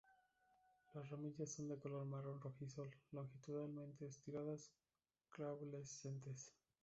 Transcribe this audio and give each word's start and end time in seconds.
Las 0.95 1.07
ramillas 1.11 1.51
son 1.51 1.67
de 1.69 1.77
color 1.79 2.07
marrón 2.07 2.41
rojizo, 2.41 2.89
longitudinalmente 3.11 4.07
estriadas, 4.07 4.71
glabrescentes. 5.37 6.51